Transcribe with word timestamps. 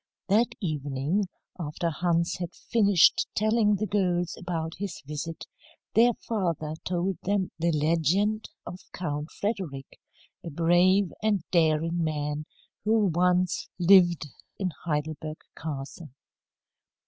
That 0.29 0.53
evening, 0.59 1.25
after 1.59 1.91
Hans 1.91 2.37
had 2.37 2.55
finished 2.55 3.27
telling 3.35 3.75
the 3.75 3.85
girls 3.85 4.35
about 4.35 4.73
his 4.79 4.99
visit, 5.05 5.45
their 5.93 6.13
father 6.27 6.73
told 6.83 7.19
them 7.21 7.51
the 7.59 7.71
legend 7.71 8.49
of 8.65 8.79
Count 8.93 9.29
Frederick, 9.29 9.99
a 10.43 10.49
brave 10.49 11.13
and 11.21 11.43
daring 11.51 12.03
man 12.03 12.47
who 12.83 13.11
once 13.13 13.69
lived 13.77 14.25
in 14.57 14.71
Heidelberg 14.85 15.37
Castle. 15.55 16.09